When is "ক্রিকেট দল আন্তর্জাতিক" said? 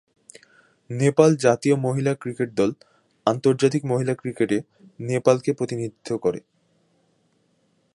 2.15-3.81